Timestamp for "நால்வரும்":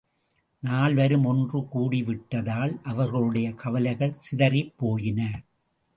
0.63-1.23